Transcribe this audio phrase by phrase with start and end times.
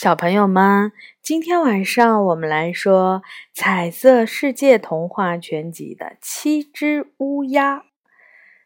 [0.00, 3.20] 小朋友们，今天晚上我们来说
[3.52, 7.78] 《彩色世界童话全集》的《七只乌鸦》。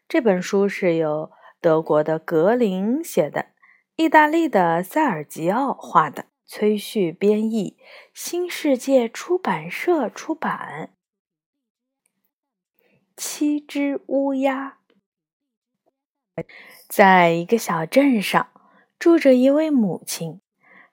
[0.07, 3.47] 这本书是由德国的格林写的，
[3.95, 7.77] 意大利的塞尔吉奥画的，崔旭编译，
[8.13, 10.93] 新世界出版社出版。
[13.17, 14.77] 七只乌鸦，
[16.87, 18.49] 在一个小镇上，
[18.99, 20.42] 住着一位母亲。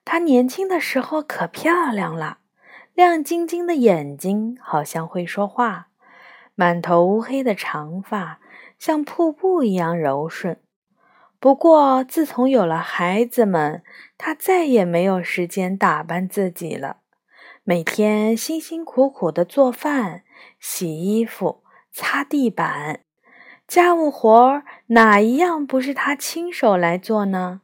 [0.03, 2.39] 她年轻的时候可漂亮了，
[2.93, 5.87] 亮晶晶的眼睛好像会说话，
[6.55, 8.39] 满头乌黑的长发
[8.77, 10.59] 像瀑布一样柔顺。
[11.39, 13.83] 不过，自从有了孩子们，
[14.17, 16.97] 她再也没有时间打扮自己了。
[17.63, 20.23] 每天辛辛苦苦的做饭、
[20.59, 23.01] 洗衣服、擦地板，
[23.67, 27.61] 家务活哪一样不是她亲手来做呢？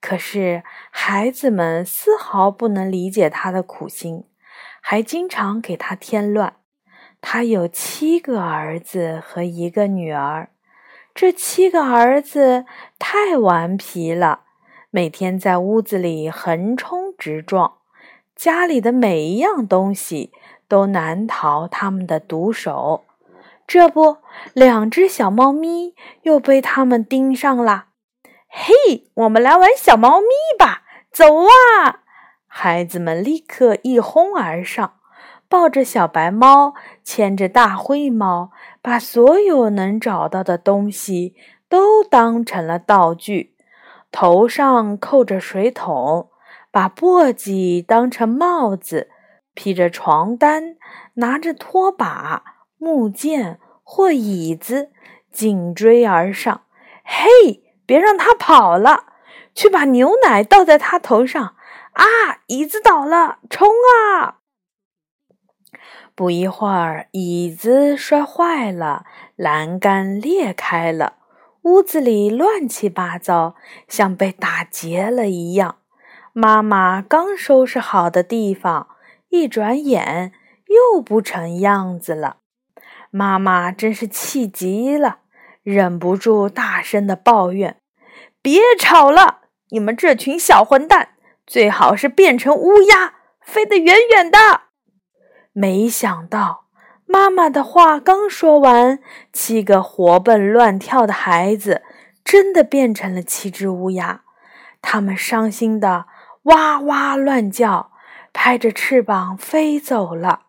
[0.00, 4.24] 可是，孩子们丝毫不能理解他的苦心，
[4.80, 6.54] 还经常给他添乱。
[7.20, 10.50] 他有七个儿子和一个女儿，
[11.12, 12.64] 这七个儿子
[12.96, 14.42] 太顽皮了，
[14.90, 17.78] 每天在屋子里横冲直撞，
[18.36, 20.32] 家里的每一样东西
[20.68, 23.04] 都难逃他们的毒手。
[23.66, 24.18] 这不，
[24.54, 27.87] 两只小猫咪又被他们盯上了。
[28.50, 30.26] 嘿，我们来玩小猫咪
[30.58, 30.82] 吧！
[31.12, 32.00] 走啊！
[32.46, 34.94] 孩子们立刻一哄而上，
[35.48, 41.34] 抱着小白猫，牵着大灰猫，把所有能找到的东西
[41.68, 43.54] 都当成了道具。
[44.10, 46.30] 头上扣着水桶，
[46.70, 49.10] 把簸箕当成帽子，
[49.52, 50.76] 披着床单，
[51.14, 52.42] 拿着拖把、
[52.78, 54.90] 木剑或椅子，
[55.30, 56.62] 紧追而上。
[57.04, 57.67] 嘿！
[57.88, 59.14] 别让他跑了！
[59.54, 61.56] 去把牛奶倒在他头上！
[61.94, 62.04] 啊，
[62.48, 63.66] 椅子倒了，冲
[64.12, 64.40] 啊！
[66.14, 71.14] 不一会儿，椅子摔坏了，栏杆裂开了，
[71.62, 73.54] 屋子里乱七八糟，
[73.88, 75.78] 像被打劫了一样。
[76.34, 78.88] 妈妈刚收拾好的地方，
[79.30, 80.34] 一转眼
[80.66, 82.36] 又不成样子了。
[83.10, 85.20] 妈妈真是气极了。
[85.74, 87.76] 忍不住大声的抱怨
[88.40, 91.10] ：“别吵了，你们这群小混蛋，
[91.46, 94.38] 最好是变成乌鸦，飞得远远的。”
[95.52, 96.68] 没想到，
[97.04, 101.82] 妈妈的话刚说完，七个活蹦乱跳的孩子
[102.24, 104.22] 真的变成了七只乌鸦。
[104.80, 106.06] 他们伤心的
[106.44, 107.92] 哇哇乱叫，
[108.32, 110.44] 拍着翅膀飞走了。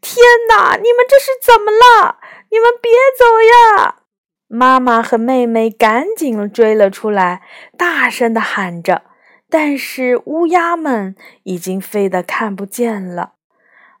[0.00, 0.16] 天
[0.48, 2.16] 哪，你们这是怎么了？
[2.50, 3.24] 你们别走
[3.82, 3.96] 呀！
[4.46, 7.42] 妈妈和妹妹赶紧追了出来，
[7.76, 9.02] 大声地喊着。
[9.48, 13.34] 但是乌鸦们已经飞得看不见了。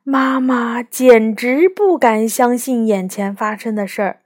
[0.02, 4.20] 妈妈简直不敢相信眼前发生的事儿，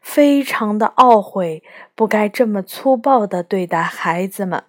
[0.00, 1.62] 非常的懊悔，
[1.94, 4.64] 不该这么粗暴地对待孩子们，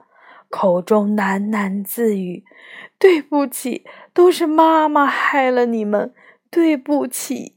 [0.50, 2.44] 口中喃喃自语
[3.00, 6.13] ：“对不起，都是妈妈害了你们，
[6.50, 7.56] 对不起。”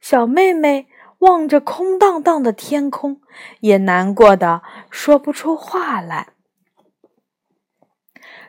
[0.00, 0.88] 小妹妹。
[1.24, 3.20] 望着空荡荡的天空，
[3.60, 6.28] 也难过的说不出话来。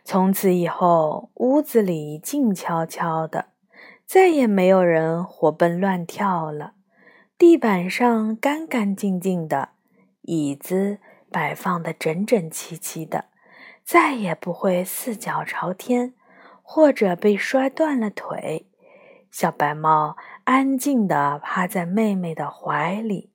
[0.04, 3.48] 从此以后，屋子里静悄悄的，
[4.06, 6.74] 再也没有人活蹦乱跳了。
[7.38, 9.70] 地板上干干净净的，
[10.22, 11.00] 椅子
[11.32, 13.26] 摆放的整整齐齐的，
[13.84, 16.14] 再也不会四脚朝天，
[16.62, 18.70] 或者被摔断了腿。
[19.32, 20.16] 小白猫
[20.46, 23.32] 安静地趴在妹妹的怀里，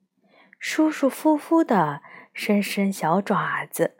[0.61, 3.97] 舒舒服服地伸伸小爪子，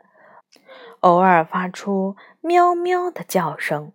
[1.01, 3.91] 偶尔发出喵喵的叫声。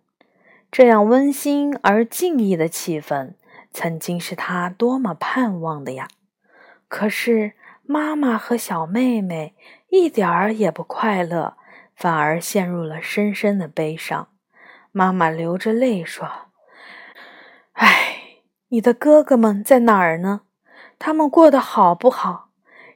[0.69, 3.33] 这样温馨而静谧的气氛，
[3.71, 6.07] 曾经是他多么盼望的呀！
[6.87, 9.55] 可是妈妈和小妹妹
[9.89, 11.57] 一点儿也不快乐，
[11.95, 14.27] 反而陷入了深深的悲伤。
[14.91, 16.46] 妈妈流着泪说。
[18.69, 20.41] 你的哥哥们在哪儿呢？
[20.99, 22.49] 他们过得好不好？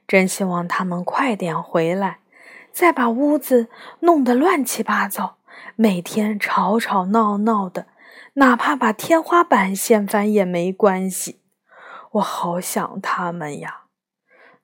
[0.06, 2.18] 真希望他们快点回来，
[2.70, 3.68] 再把屋子
[4.00, 5.36] 弄得乱七八糟，
[5.74, 7.86] 每天吵吵闹闹的，
[8.34, 11.40] 哪怕把天花板掀翻也没关系。
[12.12, 13.84] 我好想他们呀！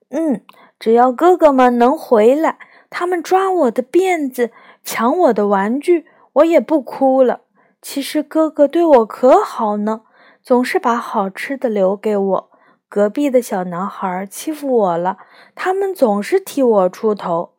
[0.09, 0.45] 嗯，
[0.77, 2.59] 只要哥哥们能回来，
[2.91, 4.51] 他们抓我的辫子，
[4.83, 7.41] 抢我的玩具，我也不哭了。
[7.81, 10.03] 其实哥哥对我可好呢。
[10.49, 12.51] 总是把好吃的留给我。
[12.87, 15.19] 隔壁的小男孩欺负我了，
[15.53, 17.53] 他们总是替我出头。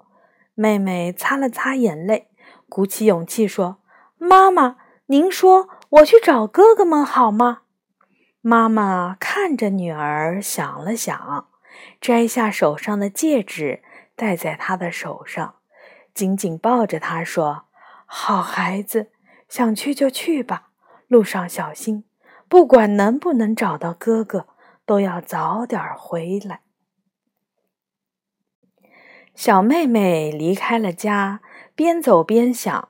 [0.57, 2.33] 妹妹擦了擦眼泪，
[2.69, 3.79] 鼓起勇气说
[4.19, 7.61] ：“妈妈，您说我去找哥哥们好吗？”
[8.43, 11.47] 妈妈看着女儿，想了想，
[12.01, 13.85] 摘下手上的戒指，
[14.17, 15.55] 戴在她的手上，
[16.13, 17.67] 紧紧抱着她说
[18.05, 19.13] ：“好孩子，
[19.49, 20.71] 想去就去吧，
[21.07, 22.03] 路上小心。
[22.51, 24.49] 不管能不能找到哥哥，
[24.85, 26.61] 都要早点回来。”
[29.37, 31.41] 小妹妹离开了家，
[31.77, 32.89] 边走边想：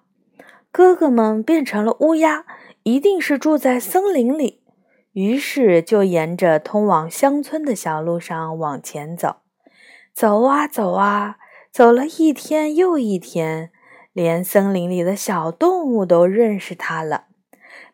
[0.73, 2.47] 哥哥们变成了乌鸦，
[2.85, 4.62] 一定是住在森林里。
[5.12, 9.43] 于是就沿着通往乡村的小路上往前走，
[10.15, 11.37] 走啊走啊，
[11.71, 13.71] 走了一天又一天，
[14.13, 17.27] 连森林里的小动物都认识它了。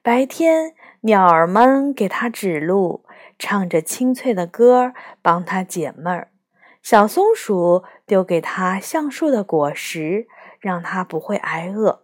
[0.03, 0.75] 白天，
[1.07, 3.05] 鸟儿们给他指路，
[3.39, 4.93] 唱着清脆的歌，
[5.23, 6.33] 帮他解闷儿。
[6.83, 10.27] 小松鼠丢给他橡树的果实，
[10.59, 12.03] 让他不会挨饿。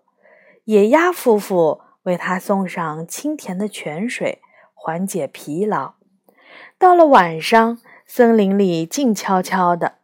[0.66, 4.40] 野鸭夫妇为他送上清甜的泉水，
[4.72, 5.94] 缓解疲劳。
[6.78, 9.96] 到了晚上，森林里静悄悄的，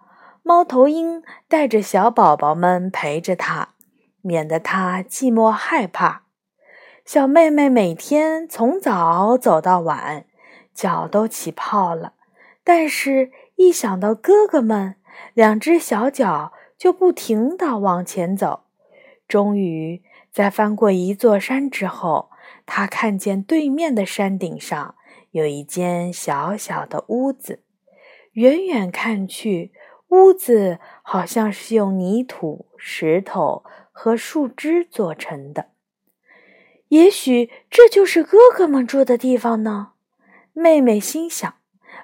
[0.42, 3.68] 猫头鹰带着小宝宝们陪着他，
[4.22, 6.24] 免得他寂寞害怕。
[7.08, 10.26] 小妹妹每天从早走到晚，
[10.74, 12.12] 脚都起泡了，
[12.62, 13.32] 但是。
[13.56, 14.96] 一想到哥哥们，
[15.32, 18.64] 两只小脚就不停地往前走。
[19.26, 22.28] 终于，在翻过一座山之后，
[22.66, 24.94] 他看见对面的山顶上
[25.30, 27.62] 有一间小小的屋子。
[28.32, 29.72] 远远看去，
[30.08, 35.70] 屋子好像是用泥土、石头和树枝做成的。
[36.88, 39.92] 也许这就是哥哥们住的地方呢？
[40.52, 41.54] 妹妹心想。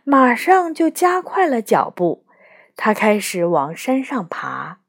[0.07, 2.27] 马上就加快了脚步，
[2.77, 4.81] 她开始往山上爬。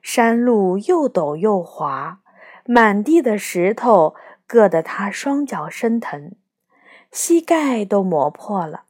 [0.00, 2.20] 山路又陡又滑，
[2.64, 4.14] 满地的石头
[4.48, 6.32] 硌得他双脚生疼，
[7.10, 8.84] 膝盖都磨破了。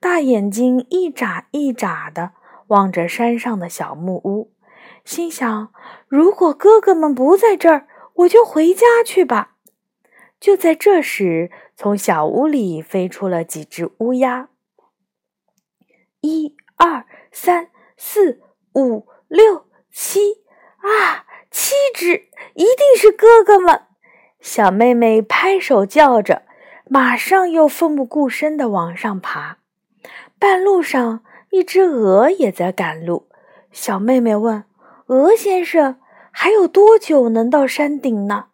[0.00, 2.32] 大眼睛一眨一眨的
[2.66, 4.52] 望着山上的小木屋，
[5.04, 5.72] 心想：
[6.08, 9.52] 如果哥哥们不在这儿，我就回家去吧。
[10.40, 14.48] 就在这时，从小屋里飞出了几只乌鸦。
[16.22, 18.40] 一二三四
[18.74, 20.42] 五六七
[20.78, 23.82] 啊，七只，一定是哥哥们！
[24.40, 26.42] 小妹妹拍手叫着，
[26.86, 29.58] 马上又奋不顾身地往上爬。
[30.38, 33.28] 半路上，一只鹅也在赶路。
[33.70, 34.64] 小妹妹问
[35.06, 36.00] ：“鹅先生，
[36.30, 38.46] 还有多久能到山顶呢？”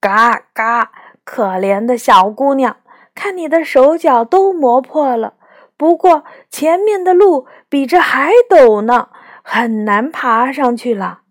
[0.00, 0.92] 嘎嘎，
[1.24, 2.76] 可怜的小姑娘，
[3.14, 5.34] 看你的手脚都磨破了。
[5.76, 9.08] 不过前面的路比这还陡呢，
[9.42, 11.22] 很难爬上去了。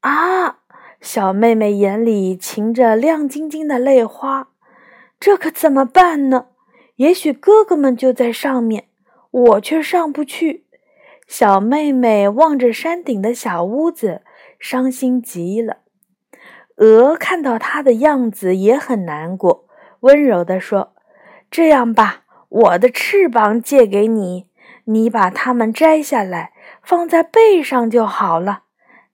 [0.00, 0.58] 啊！
[1.00, 4.48] 小妹妹眼里噙着亮晶晶的泪花，
[5.18, 6.48] 这可怎么办呢？
[6.96, 8.84] 也许哥哥们就在上面，
[9.30, 10.66] 我却上不去。
[11.26, 14.20] 小妹妹望着山顶的小屋子，
[14.58, 15.78] 伤心极了。
[16.80, 19.66] 鹅看到它的样子也很难过，
[20.00, 20.92] 温柔地说
[21.50, 24.48] ：“这样吧。”我的翅膀借给你，
[24.86, 28.64] 你把它们摘下来，放在背上就好了。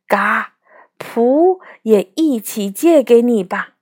[0.08, 0.54] 嘎，
[0.98, 3.74] 蹼也一起借给你吧。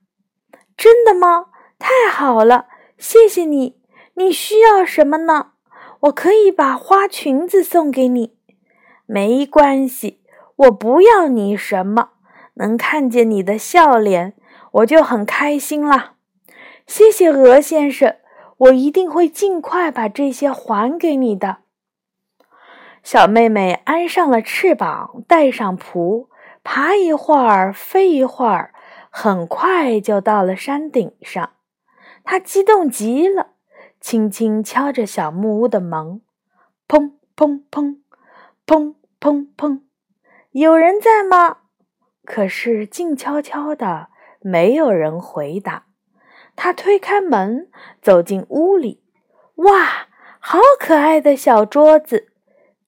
[0.75, 1.45] 真的吗？
[1.79, 2.65] 太好了，
[2.97, 3.77] 谢谢你。
[4.15, 5.51] 你需要什么呢？
[6.01, 8.35] 我可以把花裙子送给你。
[9.05, 10.19] 没关系，
[10.57, 12.09] 我不要你什么，
[12.55, 14.33] 能看见你的笑脸，
[14.71, 16.13] 我就很开心了。
[16.85, 18.15] 谢谢鹅先生。
[18.57, 21.57] 我一定会尽快把这些还给你的，
[23.03, 23.81] 小妹妹。
[23.83, 26.29] 安上了翅膀，带上蹼，
[26.63, 28.73] 爬一会儿，飞一会儿，
[29.09, 31.49] 很快就到了山顶上。
[32.23, 33.47] 她激动极了，
[33.99, 36.21] 轻轻敲着小木屋的门，
[36.87, 37.97] 砰砰砰，
[38.65, 39.81] 砰砰砰，
[40.51, 41.57] 有人在吗？
[42.25, 44.07] 可是静悄悄的，
[44.41, 45.85] 没有人回答。
[46.55, 47.69] 他推开门，
[48.01, 49.03] 走进屋里。
[49.55, 50.07] 哇，
[50.39, 52.29] 好可爱的小桌子！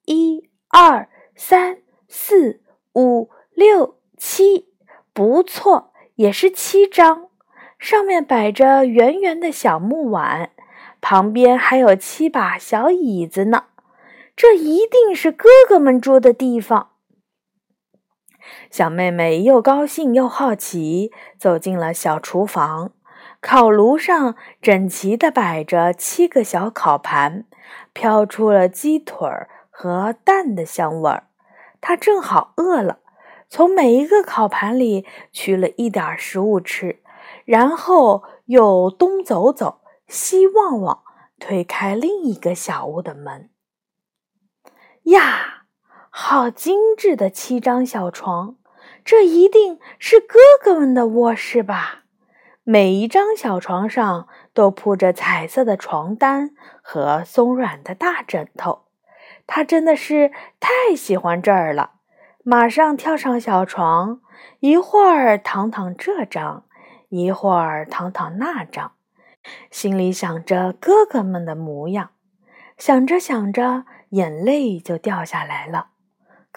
[0.06, 1.78] 一、二、三、
[2.08, 2.62] 四、
[2.94, 4.70] 五、六、七，
[5.14, 7.30] 不错，也是七张。
[7.78, 10.50] 上面摆着圆圆的小木碗，
[11.00, 13.66] 旁边还有七把小椅子呢。
[14.36, 16.92] 这一定是哥哥们住的地方。
[18.70, 22.92] 小妹妹又高兴又好奇，走进了小厨房。
[23.40, 27.46] 烤炉上整齐地摆着七个小烤盘，
[27.94, 31.28] 飘出了鸡腿儿和蛋的香味儿。
[31.80, 33.00] 他正好饿了，
[33.48, 37.02] 从每一个烤盘里取了一点食物吃，
[37.46, 41.04] 然后又东走走，西望望，
[41.40, 43.52] 推开另一个小屋的门。
[45.04, 45.57] 呀，
[46.20, 48.56] 好精致的七张小床，
[49.06, 52.06] 这一定是哥哥们的卧室吧？
[52.64, 58.86] 每一张小床上都铺着彩色的床单和松软的大枕头。
[59.46, 61.92] 他真的是太喜欢这儿了，
[62.44, 64.20] 马上跳上小床，
[64.60, 66.66] 一会儿躺躺这张，
[67.10, 68.94] 一会儿躺躺那张，
[69.70, 72.10] 心里想着哥哥们的模样，
[72.76, 75.90] 想着想着，眼泪就掉下来了。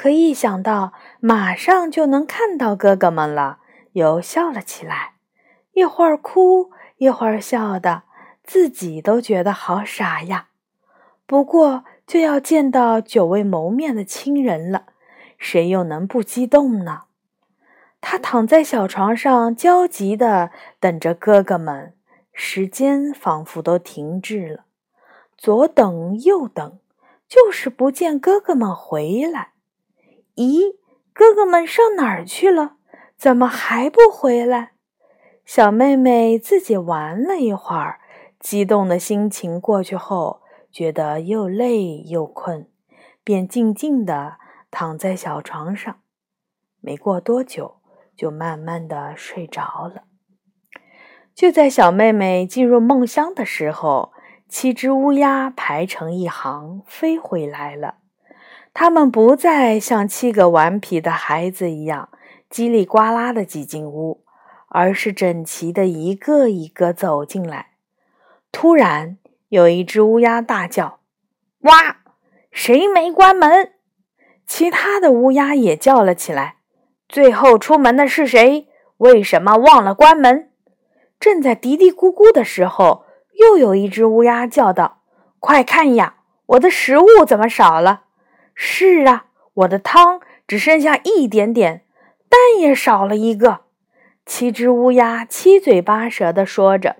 [0.00, 3.58] 可一想到马上就能看到哥哥们了，
[3.92, 5.16] 又笑了起来。
[5.74, 8.04] 一会儿哭，一会儿笑的，
[8.42, 10.48] 自己都觉得好傻呀。
[11.26, 14.86] 不过就要见到久未谋面的亲人了，
[15.36, 17.02] 谁又能不激动呢？
[18.00, 21.92] 他躺在小床上，焦急地等着哥哥们。
[22.32, 24.64] 时间仿佛都停滞了，
[25.36, 26.78] 左等右等，
[27.28, 29.49] 就是不见哥哥们回来。
[30.40, 30.76] 咦，
[31.12, 32.76] 哥哥们上哪儿去了？
[33.14, 34.72] 怎么还不回来？
[35.44, 38.00] 小妹妹自己玩了一会儿，
[38.38, 40.40] 激动的心情过去后，
[40.72, 42.70] 觉得又累又困，
[43.22, 44.38] 便静静地
[44.70, 46.00] 躺在小床上。
[46.80, 47.82] 没过多久，
[48.16, 50.04] 就慢慢的睡着了。
[51.34, 54.14] 就在小妹妹进入梦乡的时候，
[54.48, 57.96] 七只乌鸦排成一行飞回来了。
[58.72, 62.08] 它们不再像七个顽皮的孩子一样
[62.50, 64.24] 叽里呱啦的挤进屋。
[64.72, 67.70] 而是整齐的一个一个走进来。
[68.52, 71.00] 突然，有一只乌鸦大叫
[71.62, 71.96] ：“哇！
[72.52, 73.72] 谁没关门？”
[74.46, 76.58] 其他的乌鸦也叫了起来
[77.08, 78.68] ：“最后出门的是谁？
[78.98, 80.52] 为什么忘了关门？”
[81.18, 83.04] 正在嘀嘀咕咕的时候，
[83.40, 85.02] 又有一只乌鸦叫道
[85.40, 88.04] ：“快看呀，我的食物怎么少了
[88.62, 89.24] ？”“是啊，
[89.54, 91.86] 我的汤只剩下一点点，
[92.28, 93.62] 蛋也少了一个。”
[94.26, 96.96] 七只乌鸦七嘴八舌地说着，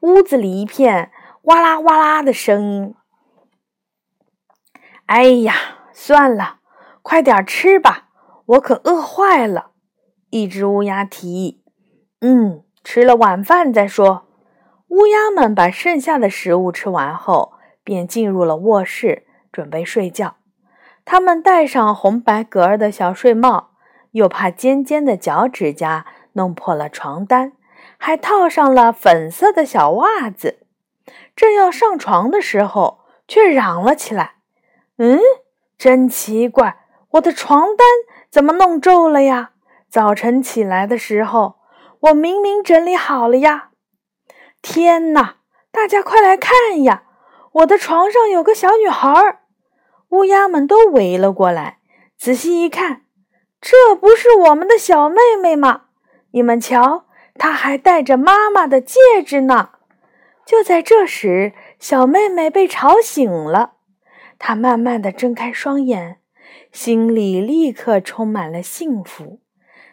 [0.00, 2.94] 屋子里一片哇啦哇啦的声音。
[5.04, 5.54] 哎呀，
[5.92, 6.60] 算了，
[7.02, 8.08] 快点吃吧，
[8.46, 9.72] 我可饿坏了。
[10.30, 11.62] 一只乌鸦提议
[12.22, 14.26] ：“嗯，吃了晚饭再说。”
[14.88, 17.52] 乌鸦们把剩下的食物吃完后，
[17.84, 20.36] 便进入了卧室，准备睡觉。
[21.04, 23.70] 他们戴上红白格儿的小睡帽，
[24.12, 26.06] 又怕尖尖的脚趾甲。
[26.36, 27.52] 弄破了床单，
[27.96, 30.66] 还套上了粉色的小袜子。
[31.36, 34.38] 正要上床的时候，却嚷了起来
[34.98, 35.20] ：“嗯，
[35.78, 36.78] 真奇怪，
[37.10, 37.86] 我的床单
[38.28, 39.52] 怎么弄皱了呀？
[39.88, 41.60] 早晨起来的时候，
[42.00, 43.68] 我明明整理好了呀！
[44.60, 45.36] 天哪，
[45.70, 47.04] 大家快来看呀！
[47.52, 49.42] 我的床上有个小女孩儿。”
[50.14, 51.78] 乌鸦们都围了过来，
[52.16, 53.02] 仔细一看，
[53.60, 55.86] 这不是我们的小妹妹吗？
[56.30, 59.70] 你们瞧，她还戴着妈妈的戒指呢。
[60.46, 63.72] 就在这时，小妹妹被吵醒了。
[64.38, 66.18] 她慢慢的睁开双眼，
[66.70, 69.40] 心里立刻充满了幸福。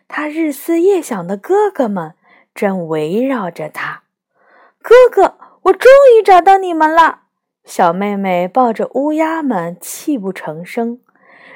[0.08, 2.14] 她日思夜想的哥哥们
[2.54, 4.04] 正围绕着她。
[4.84, 7.21] 哥哥，我终于找到你们了！
[7.72, 11.00] 小妹妹抱着乌鸦们，泣不成声。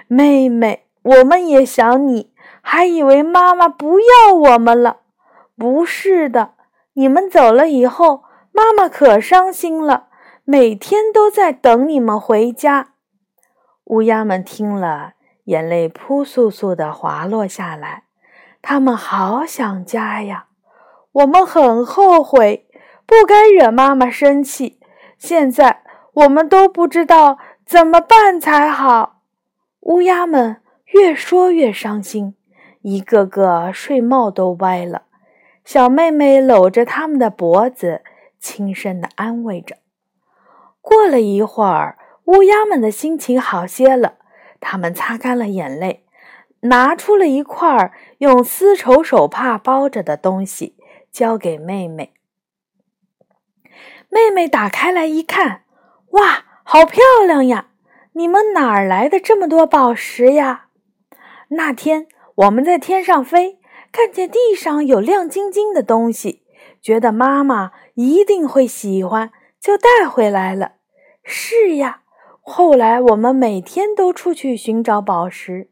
[0.07, 2.31] 妹妹，我们也想你。
[2.61, 5.01] 还以为妈妈不要我们了，
[5.57, 6.53] 不是的，
[6.93, 10.07] 你们走了以后，妈妈可伤心了，
[10.45, 12.93] 每天都在等你们回家。
[13.83, 18.03] 乌鸦们听了，眼泪扑簌簌的滑落下来，
[18.61, 20.45] 他们好想家呀。
[21.11, 22.69] 我们很后悔，
[23.05, 24.79] 不该惹妈妈生气。
[25.17, 25.81] 现在
[26.15, 29.21] 我们都不知道怎么办才好。
[29.81, 30.61] 乌鸦们
[30.93, 32.35] 越说越伤心。
[32.81, 35.03] 一个个睡帽都歪了，
[35.63, 38.03] 小妹妹搂着他们的脖子，
[38.37, 39.77] 轻声的安慰着。
[40.81, 44.19] 过了一会儿，乌鸦们的心情好些了，
[44.59, 46.05] 他们擦干了眼泪，
[46.61, 50.77] 拿出了一块用丝绸手帕包着的东西，
[51.11, 52.13] 交给妹妹。
[54.09, 55.63] 妹妹打开来一看，
[56.15, 57.67] 哇，好漂亮呀！
[58.13, 60.67] 你们哪儿来的这么多宝石呀？
[61.49, 62.07] 那天。
[62.35, 63.59] 我们在天上飞，
[63.93, 66.43] 看见地上有亮晶晶的东西，
[66.81, 70.73] 觉得妈妈一定会喜欢，就带回来了。
[71.23, 72.01] 是呀，
[72.41, 75.69] 后来我们每天都出去寻找宝石，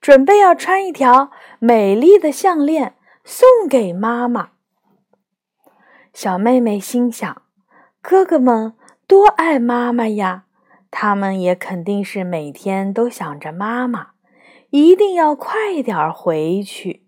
[0.00, 4.52] 准备要穿一条美丽的项链送给妈妈。
[6.14, 7.42] 小妹妹心想
[8.00, 8.72] ：“哥哥们
[9.08, 10.44] 多爱妈妈呀，
[10.90, 14.08] 他们也肯定是每天都想着妈妈，
[14.68, 17.06] 一定要快点回去。”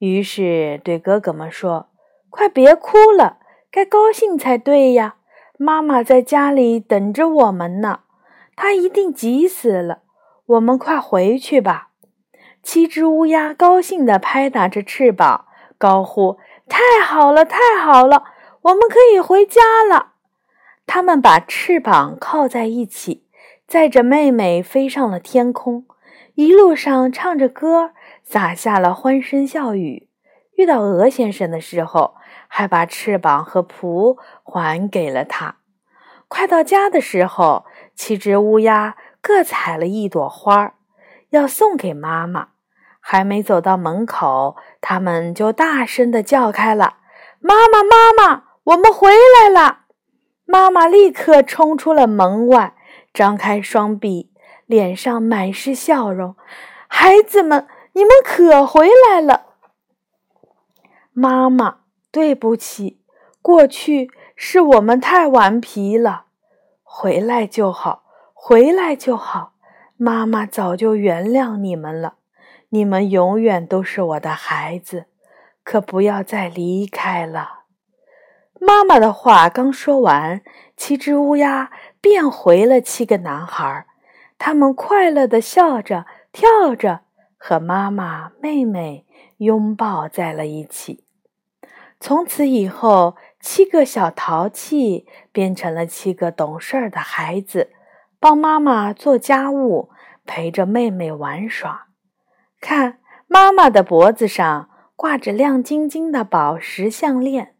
[0.00, 1.90] 于是对哥哥们说
[2.30, 3.36] ：“快别哭了，
[3.70, 5.16] 该高兴才对呀！
[5.58, 8.00] 妈妈在家里等着我们呢，
[8.56, 10.04] 她一定急死了。
[10.46, 11.90] 我们快回去吧。”
[12.62, 15.44] 七只乌鸦高兴地拍打着翅膀，
[15.76, 18.24] 高呼：“太好了，太好了！
[18.62, 20.12] 我们可以回家了。”
[20.88, 23.28] 它们把翅膀靠在一起，
[23.66, 25.86] 载着妹妹飞上了天空，
[26.34, 27.92] 一路上唱着歌。
[28.24, 30.08] 撒下了欢声笑语，
[30.56, 32.14] 遇到鹅先生的时候，
[32.46, 35.56] 还把翅膀和蹼还给了他。
[36.26, 37.64] 快到家的时候，
[37.94, 40.74] 七只乌鸦各采了一朵花，
[41.30, 42.48] 要送给妈妈。
[43.00, 46.96] 还没走到门口，他们就大声地叫开了
[47.40, 49.80] ：“妈妈，妈妈，我们回来了！”
[50.50, 52.74] 妈妈立刻冲出了门外，
[53.12, 54.32] 张开双臂，
[54.64, 56.34] 脸上满是笑容
[56.88, 59.46] ：“孩子们。”你们可回来了，
[61.12, 61.78] 妈妈，
[62.12, 63.02] 对不起，
[63.42, 66.26] 过去是我们太顽皮了。
[66.84, 69.54] 回来就好，回来就好，
[69.96, 72.18] 妈妈早就原谅你们了。
[72.68, 75.06] 你们永远都是我的孩子，
[75.64, 77.57] 可不要再离开了。
[78.60, 80.42] 妈妈的话刚说完，
[80.76, 83.86] 七只乌鸦变回了七个男孩，
[84.38, 87.00] 他们快乐地笑着，跳着。
[87.40, 91.04] 和妈妈、妹妹拥抱在了一起。
[92.00, 97.70] 从此以后，七个小淘气变成了七个懂事儿的孩子，
[98.18, 99.90] 帮妈妈做家务，
[100.26, 101.86] 陪着妹妹玩耍。
[102.60, 102.98] 看，
[103.28, 107.54] 妈妈的脖子上挂着亮晶晶的宝石项链，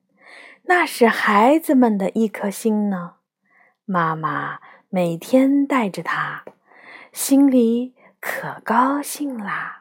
[0.68, 3.16] 那是孩子们的一颗心呢。
[3.84, 6.44] 妈妈每天带着它，
[7.12, 7.94] 心里。
[8.20, 9.77] 可高兴啦！